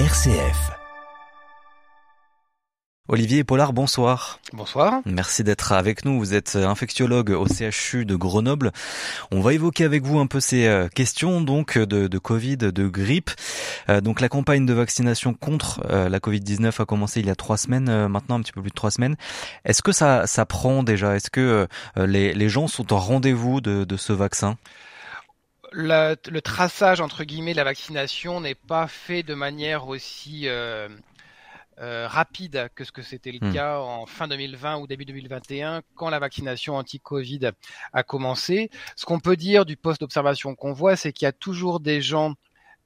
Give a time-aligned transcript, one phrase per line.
[0.00, 0.72] RCF.
[3.06, 4.40] Olivier Pollard, bonsoir.
[4.52, 5.02] Bonsoir.
[5.06, 6.18] Merci d'être avec nous.
[6.18, 8.72] Vous êtes infectiologue au CHU de Grenoble.
[9.30, 12.88] On va évoquer avec vous un peu ces euh, questions donc de, de Covid, de
[12.88, 13.30] grippe.
[13.88, 17.36] Euh, donc la campagne de vaccination contre euh, la Covid-19 a commencé il y a
[17.36, 19.14] trois semaines, maintenant un petit peu plus de trois semaines.
[19.64, 21.14] Est-ce que ça, ça prend déjà?
[21.14, 24.56] Est-ce que les, les gens sont en rendez-vous de, de ce vaccin?
[25.74, 30.88] Le traçage entre guillemets de la vaccination n'est pas fait de manière aussi euh,
[31.80, 33.52] euh, rapide que ce que c'était le hmm.
[33.52, 37.50] cas en fin 2020 ou début 2021 quand la vaccination anti-Covid
[37.92, 38.70] a commencé.
[38.94, 42.00] Ce qu'on peut dire du poste d'observation qu'on voit, c'est qu'il y a toujours des
[42.00, 42.34] gens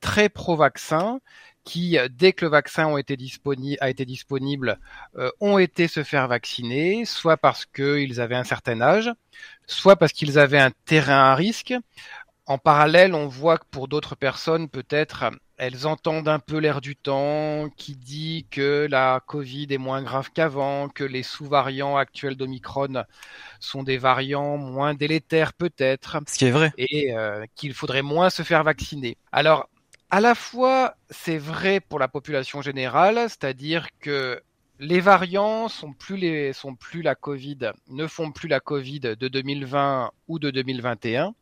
[0.00, 1.20] très pro-vaccin
[1.64, 4.78] qui, dès que le vaccin a été disponible,
[5.18, 9.12] euh, ont été se faire vacciner, soit parce qu'ils avaient un certain âge,
[9.66, 11.74] soit parce qu'ils avaient un terrain à risque.
[12.48, 15.26] En parallèle, on voit que pour d'autres personnes, peut-être,
[15.58, 20.30] elles entendent un peu l'air du temps qui dit que la Covid est moins grave
[20.32, 23.04] qu'avant, que les sous-variants actuels d'Omicron
[23.60, 26.16] sont des variants moins délétères peut-être.
[26.26, 26.72] Ce qui est vrai.
[26.78, 29.18] Et euh, qu'il faudrait moins se faire vacciner.
[29.30, 29.68] Alors,
[30.08, 34.40] à la fois, c'est vrai pour la population générale, c'est-à-dire que
[34.78, 39.28] les variants sont plus les sont plus la Covid, ne font plus la Covid de
[39.28, 41.34] 2020 ou de 2021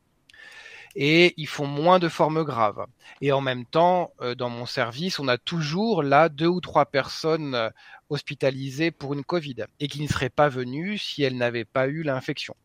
[0.97, 2.86] et ils font moins de formes graves.
[3.20, 6.86] Et en même temps, euh, dans mon service, on a toujours là deux ou trois
[6.86, 7.69] personnes euh,
[8.08, 12.02] hospitalisées pour une Covid et qui ne seraient pas venues si elles n'avaient pas eu
[12.02, 12.56] l'infection.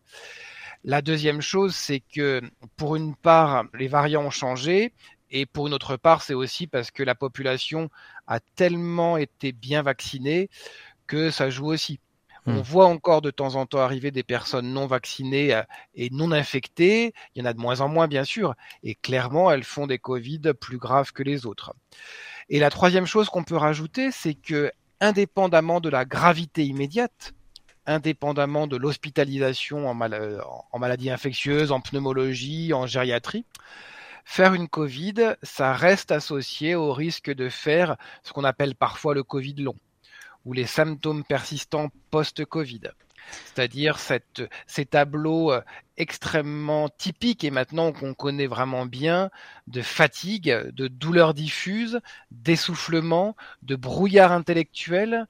[0.86, 2.42] La deuxième chose, c'est que
[2.78, 4.94] pour une part, les variants ont changé
[5.30, 7.90] et pour une autre part, c'est aussi parce que la population
[8.28, 10.50] a tellement été bien vaccinée
[11.06, 12.00] que ça joue aussi.
[12.48, 12.62] On hmm.
[12.62, 15.62] voit encore de temps en temps arriver des personnes non vaccinées euh,
[15.94, 17.14] et non infectées.
[17.36, 18.56] Il y en a de moins en moins, bien sûr.
[18.84, 21.74] Et clairement, elles font des Covid plus graves que les autres.
[22.50, 27.34] Et la troisième chose qu'on peut rajouter, c'est que, indépendamment de la gravité immédiate,
[27.86, 30.00] indépendamment de l'hospitalisation en,
[30.72, 33.46] en maladie infectieuse, en pneumologie, en gériatrie,
[34.26, 39.24] faire une Covid, ça reste associé au risque de faire ce qu'on appelle parfois le
[39.24, 39.76] Covid long
[40.46, 42.82] ou les symptômes persistants post-Covid.
[43.46, 43.98] C'est-à-dire
[44.68, 45.62] ces tableaux euh,
[45.98, 49.30] extrêmement typiques et maintenant qu'on connaît vraiment bien
[49.68, 52.00] de fatigue, de douleurs diffuses,
[52.32, 55.28] d'essoufflement, de brouillard intellectuel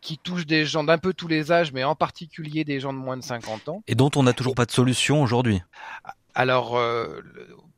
[0.00, 2.98] qui touchent des gens d'un peu tous les âges, mais en particulier des gens de
[2.98, 3.82] moins de 50 ans.
[3.86, 5.60] Et dont on n'a toujours pas de solution aujourd'hui.
[6.34, 7.20] Alors, euh,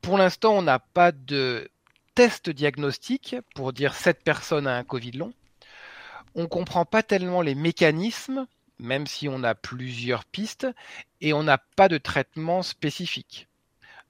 [0.03, 1.69] pour l'instant, on n'a pas de
[2.15, 5.33] test diagnostique pour dire cette personne a un Covid long
[6.35, 8.47] on comprend pas tellement les mécanismes,
[8.79, 10.67] même si on a plusieurs pistes,
[11.21, 13.49] et on n'a pas de traitement spécifique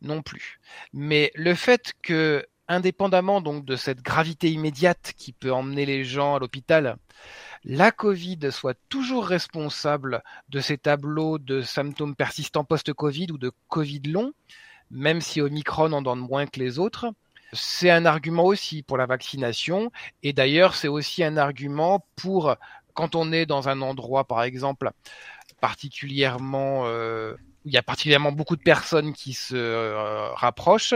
[0.00, 0.60] non plus.
[0.92, 6.36] Mais le fait que, indépendamment donc de cette gravité immédiate qui peut emmener les gens
[6.36, 6.96] à l'hôpital,
[7.64, 14.02] la Covid soit toujours responsable de ces tableaux de symptômes persistants post-Covid ou de Covid
[14.06, 14.32] long,
[14.90, 17.12] même si Omicron en donne moins que les autres,
[17.52, 19.90] c'est un argument aussi pour la vaccination.
[20.22, 22.56] Et d'ailleurs, c'est aussi un argument pour
[22.94, 24.90] quand on est dans un endroit, par exemple,
[25.60, 30.94] particulièrement euh, il y a particulièrement beaucoup de personnes qui se euh, rapprochent,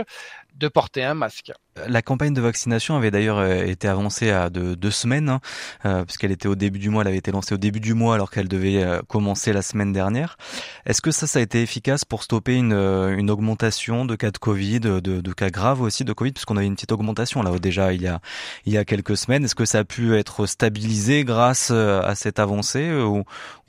[0.58, 1.52] de porter un masque.
[1.88, 5.40] La campagne de vaccination avait d'ailleurs euh, été avancée à de, deux semaines, hein,
[5.84, 8.14] euh, puisqu'elle était au début du mois, elle avait été lancée au début du mois
[8.14, 10.38] alors qu'elle devait euh, commencer la semaine dernière.
[10.86, 14.38] Est-ce que ça, ça a été efficace pour stopper une, une augmentation de cas de
[14.38, 17.92] Covid, de, cas graves aussi de Covid, puisqu'on a eu une petite augmentation là déjà
[17.92, 18.20] il y a,
[18.64, 19.44] il y a quelques semaines.
[19.44, 23.24] Est-ce que ça a pu être stabilisé grâce à cette avancée ou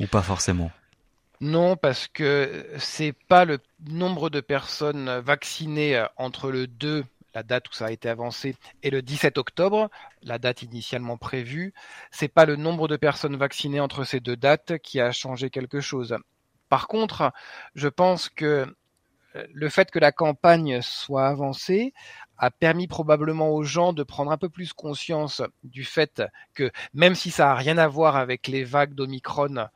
[0.10, 0.72] pas forcément?
[1.40, 7.06] Non, parce que c'est pas le nombre de personnes vaccinées euh, entre le 2,
[7.36, 9.90] la date où ça a été avancé, et le 17 octobre,
[10.24, 11.74] la date initialement prévue.
[12.10, 15.80] C'est pas le nombre de personnes vaccinées entre ces deux dates qui a changé quelque
[15.80, 16.18] chose.
[16.70, 17.32] Par contre,
[17.76, 18.66] je pense que
[19.36, 21.94] euh, le fait que la campagne soit avancée
[22.38, 26.24] a permis probablement aux gens de prendre un peu plus conscience du fait
[26.54, 29.68] que même si ça n'a rien à voir avec les vagues d'Omicron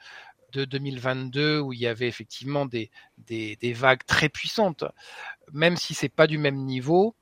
[0.52, 4.84] de 2022 où il y avait effectivement des, des, vagues très puissantes,
[5.54, 7.16] même si c'est pas du même niveau,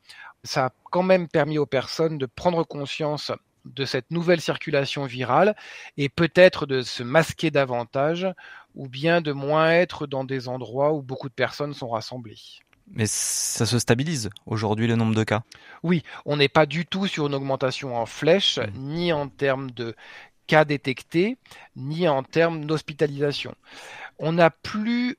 [0.44, 3.32] ça a quand même permis aux personnes de prendre conscience
[3.66, 5.56] de cette nouvelle circulation virale
[5.98, 8.28] et peut-être de se masquer davantage
[8.76, 12.40] ou bien de moins être dans des endroits où beaucoup de personnes sont rassemblées.
[12.92, 15.44] Mais ça se stabilise aujourd'hui le nombre de cas?
[15.84, 18.80] Oui, on n'est pas du tout sur une augmentation en flèche, mmh.
[18.80, 19.96] ni en termes de
[20.50, 21.38] cas détectés,
[21.76, 23.54] ni en termes d'hospitalisation.
[24.18, 25.16] On a plus,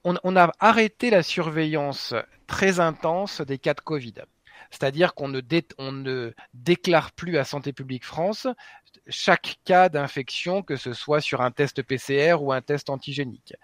[0.58, 2.14] arrêté la surveillance
[2.48, 4.14] très intense des cas de Covid.
[4.70, 8.48] C'est-à-dire qu'on ne, ne déclare plus à Santé publique France
[9.08, 13.54] chaque cas d'infection, que ce soit sur un test PCR ou un test antigénique.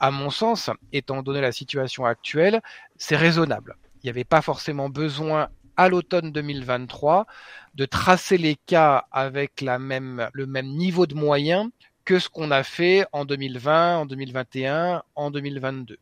[0.00, 2.62] À mon sens, étant donné la situation actuelle,
[2.96, 3.76] c'est raisonnable.
[3.96, 7.26] Il n'y avait pas forcément besoin à l'automne 2023
[7.74, 11.70] de tracer les cas avec le même niveau de moyens
[12.04, 15.98] que ce qu'on a fait en 2020, en 2021, en 2022.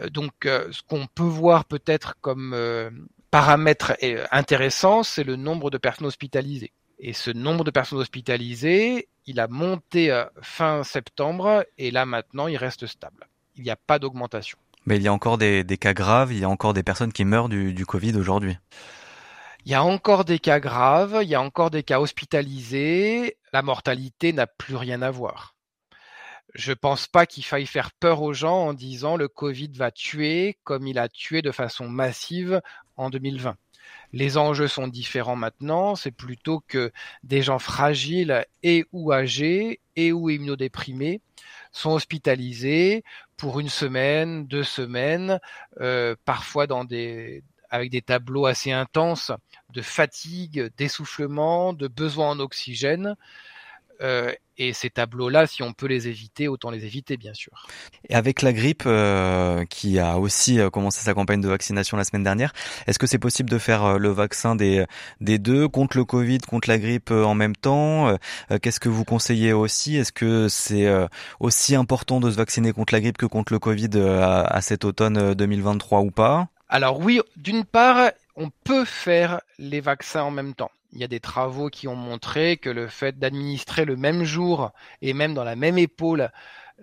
[0.00, 2.90] Euh, donc, euh, ce qu'on peut voir peut-être comme euh,
[3.30, 3.96] paramètre
[4.30, 6.72] intéressant, c'est le nombre de personnes hospitalisées.
[6.98, 12.56] Et ce nombre de personnes hospitalisées, il a monté fin septembre et là maintenant, il
[12.56, 13.28] reste stable.
[13.54, 14.58] Il n'y a pas d'augmentation.
[14.88, 17.26] Mais il y a encore des, cas graves, il y a encore des personnes qui
[17.26, 18.56] meurent du, du Covid aujourd'hui.
[19.66, 23.36] Il y a encore des cas graves, il y a encore des cas hospitalisés.
[23.52, 25.54] La mortalité n'a plus rien à voir.
[26.54, 30.56] Je pense pas qu'il faille faire peur aux gens en disant le Covid va tuer
[30.64, 32.62] comme il a tué de façon massive
[32.96, 33.56] en 2020.
[34.12, 36.92] Les enjeux sont différents maintenant, c'est plutôt que
[37.22, 41.20] des gens fragiles et ou âgés et ou immunodéprimés
[41.72, 43.04] sont hospitalisés
[43.36, 45.38] pour une semaine, deux semaines,
[45.80, 46.66] euh, parfois
[47.70, 49.30] avec des tableaux assez intenses
[49.70, 53.14] de fatigue, d'essoufflement, de besoin en oxygène.
[54.00, 57.66] Euh, et ces tableaux-là, si on peut les éviter, autant les éviter, bien sûr.
[58.08, 62.04] Et avec la grippe, euh, qui a aussi euh, commencé sa campagne de vaccination la
[62.04, 62.52] semaine dernière,
[62.86, 64.84] est-ce que c'est possible de faire le vaccin des,
[65.20, 68.16] des deux, contre le Covid, contre la grippe en même temps
[68.62, 69.96] Qu'est-ce que vous conseillez aussi?
[69.96, 70.88] Est-ce que c'est
[71.40, 74.84] aussi important de se vacciner contre la grippe que contre le Covid à, à cet
[74.84, 76.48] automne 2023 ou pas?
[76.68, 80.70] Alors oui, d'une part, on peut faire les vaccins en même temps.
[80.92, 84.72] Il y a des travaux qui ont montré que le fait d'administrer le même jour
[85.02, 86.30] et même dans la même épaule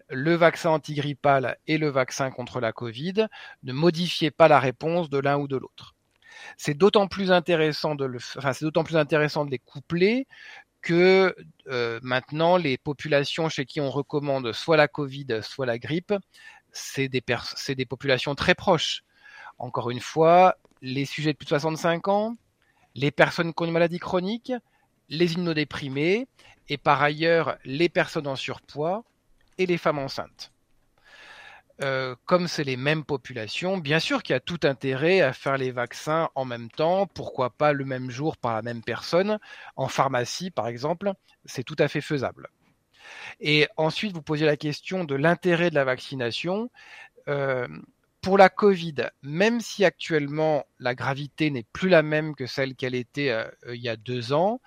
[0.10, 3.28] le vaccin antigrippal et le vaccin contre la Covid
[3.64, 5.96] ne modifiait pas la réponse de l'un ou de l'autre.
[6.58, 8.06] C'est d'autant plus intéressant de
[9.50, 10.28] les coupler
[10.82, 11.36] que
[11.68, 16.14] euh, maintenant les populations chez qui on recommande soit la Covid, soit la grippe,
[16.72, 17.24] c'est des,
[17.56, 19.04] c'est des populations très proches.
[19.58, 22.36] Encore une fois, les sujets de plus de 65 ans,
[22.96, 24.54] les personnes qui ont une maladie chronique,
[25.10, 26.28] les immunodéprimés
[26.70, 29.04] et par ailleurs les personnes en surpoids
[29.58, 30.52] et les femmes enceintes.
[31.84, 35.58] Euh, comme c'est les mêmes populations, bien sûr qu'il y a tout intérêt à faire
[35.58, 39.40] les vaccins en même temps, pourquoi pas le même jour par la même personne.
[39.76, 41.12] En pharmacie, par exemple,
[41.44, 42.48] c'est tout à fait faisable.
[43.42, 46.72] Et ensuite, vous posez la question de l'intérêt de la vaccination.
[47.28, 47.68] Euh,
[48.26, 52.96] pour la Covid, même si actuellement la gravité n'est plus la même que celle qu'elle
[52.96, 54.62] était euh, il y a deux ans,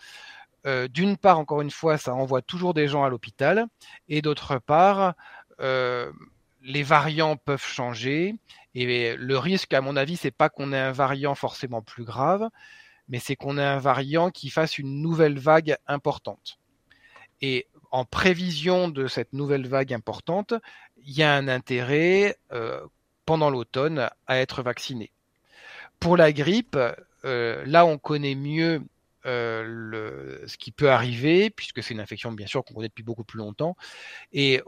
[0.65, 3.67] euh, d'une part, encore une fois, ça envoie toujours des gens à l'hôpital,
[4.09, 5.15] et d'autre part,
[5.59, 6.13] euh,
[6.63, 8.37] les variants peuvent changer,
[8.77, 12.49] et le risque, à mon avis, c'est pas qu'on ait un variant forcément plus grave,
[13.09, 16.61] mais c'est qu'on ait un variant qui fasse une nouvelle vague importante.
[17.41, 20.55] Et en prévision de cette nouvelle vague importante,
[20.99, 22.37] il y a un intérêt
[23.29, 25.11] pendant l'automne à être vacciné.
[26.01, 26.79] Pour la grippe,
[27.27, 28.81] euh, là on connaît mieux
[29.27, 33.25] euh, ce qui peut arriver, puisque c'est une infection bien sûr qu'on connaît depuis beaucoup
[33.25, 33.77] plus longtemps.
[34.33, 34.63] Et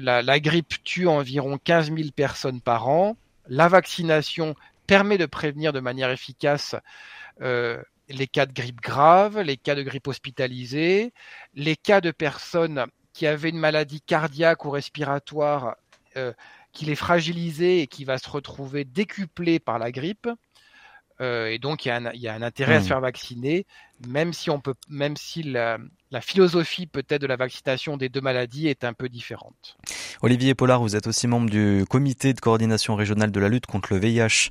[0.00, 3.18] la, grippe tue environ 15 000 personnes par an.
[3.48, 4.54] La vaccination
[4.86, 6.74] permet de prévenir de manière efficace
[7.42, 11.12] euh, les cas de grippe grave, les cas de grippe hospitalisée,
[11.52, 15.76] les cas de personnes qui avaient une maladie cardiaque ou respiratoire
[16.76, 20.28] qu'il est fragilisé et qui va se retrouver décuplé par la grippe.
[21.22, 22.88] Euh, et donc il y, a un, intérêt à se hmm.
[22.88, 23.66] faire vacciner,
[24.06, 25.78] même si on peut, même si la,
[26.10, 29.76] la philosophie peut-être de la vaccination des deux maladies est un peu différente.
[30.22, 33.92] Olivier Pollard, vous êtes aussi membre du comité de coordination régionale de la lutte contre
[33.92, 34.50] le VIH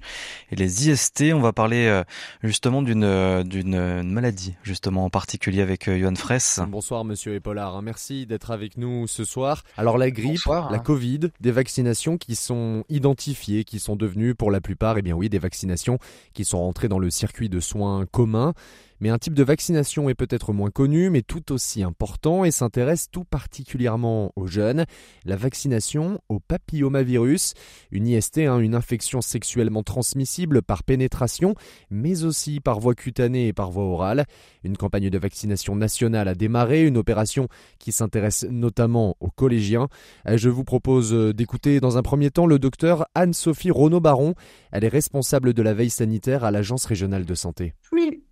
[0.52, 1.34] et les IST.
[1.34, 2.04] On va parler euh,
[2.44, 6.60] justement d'une d'une maladie justement en particulier avec euh, Johan Fraisse.
[6.68, 9.64] Bonsoir Monsieur Pollard, merci d'être avec nous ce soir.
[9.78, 10.80] Alors la grippe, la hein.
[10.80, 15.30] Covid, des vaccinations qui sont identifiées, qui sont devenues pour la plupart, eh bien oui,
[15.30, 16.00] des vaccinations
[16.34, 18.54] qui sont rentrées dans le circuit de soins commun.
[19.02, 23.08] Mais un type de vaccination est peut-être moins connu, mais tout aussi important et s'intéresse
[23.12, 24.86] tout particulièrement aux jeunes.
[25.26, 27.54] La vaccination au papillomavirus,
[27.92, 31.56] une IST, hein, une infection sexuellement transmissible par pénétration,
[31.90, 34.26] mais aussi par voie cutanée et par voie orale.
[34.64, 37.48] Une campagne de vaccination nationale a démarré, une opération
[37.80, 39.88] qui s'intéresse notamment aux collégiens.
[40.28, 44.36] Euh, je vous propose euh, d'écouter dans un premier temps le docteur Anne-Sophie Renaud-Baron.
[44.72, 47.74] Elle est responsable de la veille sanitaire à l'Agence régionale de santé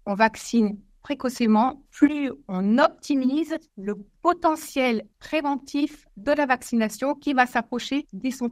[0.05, 8.07] on vaccine précocement, plus on optimise le potentiel préventif de la vaccination qui va s'approcher
[8.13, 8.49] des 100%.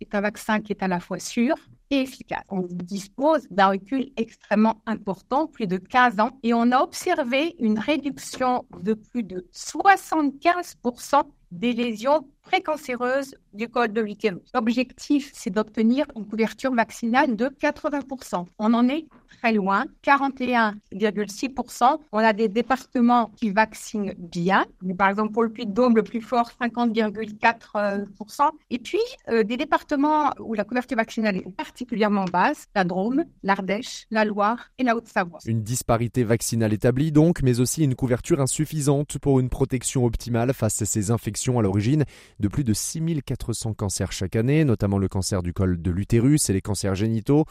[0.00, 1.54] C'est un vaccin qui est à la fois sûr,
[1.92, 2.42] et efficace.
[2.48, 7.78] On dispose d'un recul extrêmement important, plus de 15 ans, et on a observé une
[7.78, 14.42] réduction de plus de 75% des lésions précancéreuses du col de l'utérus.
[14.54, 18.46] L'objectif, c'est d'obtenir une couverture vaccinale de 80%.
[18.58, 19.06] On en est
[19.40, 21.98] très loin, 41,6%.
[22.12, 24.64] On a des départements qui vaccinent bien.
[24.98, 28.50] Par exemple, pour le Puy-de-Dôme, le plus fort, 50,4%.
[28.70, 34.06] Et puis, euh, des départements où la couverture vaccinale est particulièrement basse, la Drôme, l'Ardèche,
[34.10, 35.38] la Loire et la Haute-Savoie.
[35.46, 40.82] Une disparité vaccinale établie donc, mais aussi une couverture insuffisante pour une protection optimale face
[40.82, 42.04] à ces infections à l'origine
[42.40, 46.52] de plus de 6400 cancers chaque année, notamment le cancer du col de l'utérus et
[46.52, 47.44] les cancers génitaux.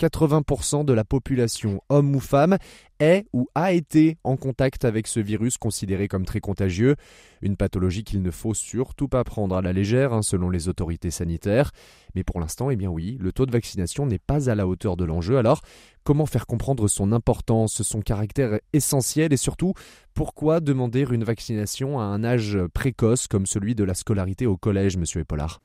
[0.00, 2.56] 80% de la population, homme ou femme,
[3.00, 6.96] est ou a été en contact avec ce virus considéré comme très contagieux,
[7.42, 11.10] une pathologie qu'il ne faut surtout pas prendre à la légère hein, selon les autorités
[11.10, 11.70] sanitaires.
[12.14, 14.96] Mais pour l'instant, eh bien oui, le taux de vaccination n'est pas à la hauteur
[14.96, 15.36] de l'enjeu.
[15.36, 15.60] Alors,
[16.04, 19.74] comment faire comprendre son importance, son caractère essentiel et surtout,
[20.14, 24.96] pourquoi demander une vaccination à un âge précoce comme celui de la scolarité au collège,
[24.96, 25.60] monsieur Epaulard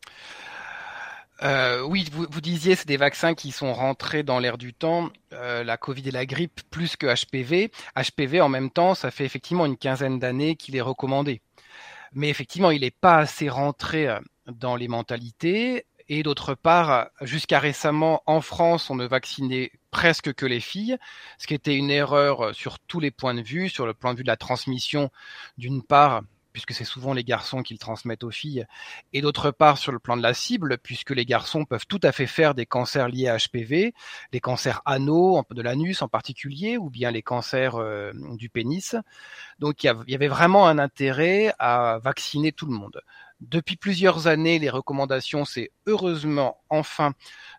[1.42, 5.10] euh, oui, vous, vous disiez, c'est des vaccins qui sont rentrés dans l'air du temps,
[5.34, 7.72] euh, la Covid et la grippe plus que HPV.
[7.96, 11.42] HPV, en même temps, ça fait effectivement une quinzaine d'années qu'il est recommandé.
[12.14, 15.86] Mais effectivement, il n'est pas assez rentré euh, dans les mentalités.
[16.12, 20.98] Et d'autre part, jusqu'à récemment, en France, on ne vaccinait presque que les filles,
[21.38, 24.18] ce qui était une erreur sur tous les points de vue, sur le point de
[24.18, 25.12] vue de la transmission,
[25.60, 28.66] d'une part, puisque c'est souvent les garçons qui le transmettent aux filles,
[29.14, 32.12] et d'autre part sur le plan de la cible, puisque les garçons peuvent tout à
[32.12, 33.94] fait faire des cancers liés à HPV,
[34.34, 38.96] les cancers anneaux, de l'anus en particulier, ou bien les cancers euh, du pénis.
[39.60, 43.00] Donc il y avait vraiment un intérêt à vacciner tout le monde.
[43.42, 47.14] Depuis plusieurs années, les recommandations, c'est heureusement enfin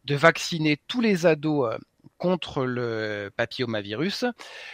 [0.04, 1.78] de vacciner tous les ados euh,
[2.18, 4.24] contre le papillomavirus.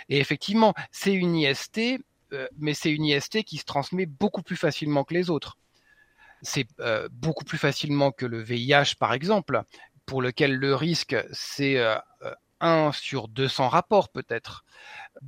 [0.08, 2.00] Et effectivement, c'est une IST
[2.32, 5.58] euh, mais c'est une IST qui se transmet beaucoup plus facilement que les autres.
[6.42, 9.62] C'est euh, beaucoup plus facilement que le VIH, par exemple,
[10.06, 11.78] pour lequel le risque, c'est
[12.60, 14.64] 1 euh, sur 200 rapports peut-être.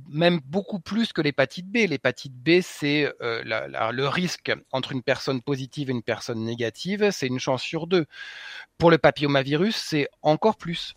[0.07, 1.77] Même beaucoup plus que l'hépatite B.
[1.87, 7.39] L'hépatite B, c'est le risque entre une personne positive et une personne négative, c'est une
[7.39, 8.05] chance sur deux.
[8.77, 10.95] Pour le papillomavirus, c'est encore plus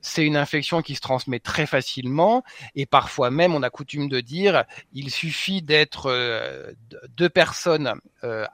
[0.00, 2.42] c'est une infection qui se transmet très facilement
[2.74, 6.72] et parfois même on a coutume de dire il suffit d'être euh,
[7.16, 7.94] deux personnes
[8.24, 8.46] euh,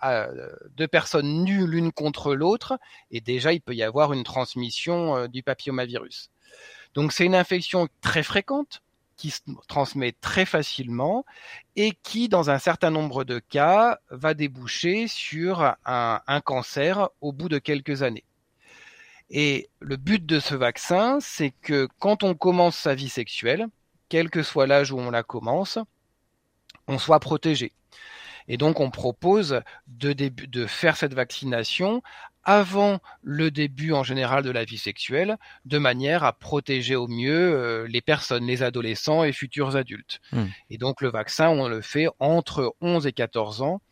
[0.77, 2.79] deux personnes nues l'une contre l'autre
[3.11, 6.31] et déjà il peut y avoir une transmission euh, du papillomavirus.
[6.95, 8.83] Donc c'est une infection très fréquente
[9.17, 11.25] qui se transmet très facilement
[11.75, 17.49] et qui, dans un certain nombre de cas, va déboucher sur un cancer au bout
[17.49, 18.25] de quelques années.
[19.31, 23.67] Et le but de ce vaccin, c'est que quand on commence sa vie sexuelle,
[24.09, 25.79] quel que soit l'âge où on la commence,
[26.87, 27.73] on soit protégé.
[28.49, 32.03] Et donc on propose de, faire cette vaccination
[32.47, 35.37] avant le début en général de la vie sexuelle,
[35.67, 40.21] de manière à protéger au mieux euh, les personnes, les adolescents et futurs adultes.
[40.33, 40.47] Hmm.
[40.71, 43.83] Et donc le vaccin, on le fait entre 11 et 14 ans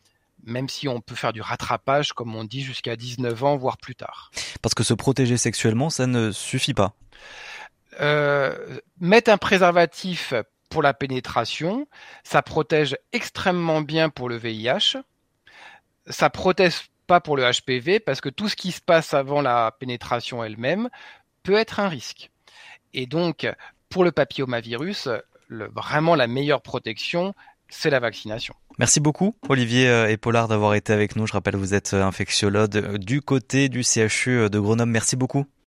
[0.47, 3.95] même si on peut faire du rattrapage, comme on dit, jusqu'à 19 ans, voire plus
[3.95, 4.29] tard.
[4.61, 6.93] Parce que se protéger sexuellement, ça ne suffit pas.
[7.99, 10.33] Euh, mettre un préservatif
[10.69, 11.87] pour la pénétration,
[12.23, 14.97] ça protège extrêmement bien pour le VIH.
[16.07, 19.71] Ça protège pas pour le HPV parce que tout ce qui se passe avant la
[19.79, 20.89] pénétration elle-même
[21.43, 22.31] peut être un risque.
[22.93, 23.47] Et donc,
[23.89, 25.09] pour le papillomavirus,
[25.49, 27.33] vraiment la meilleure protection,
[27.69, 28.55] c'est la vaccination.
[28.77, 31.25] Merci beaucoup Olivier euh, et Pollard d'avoir été avec nous.
[31.27, 34.91] Je rappelle vous êtes euh, infectiologue du côté du CHU de Grenoble.
[34.91, 35.45] Merci beaucoup.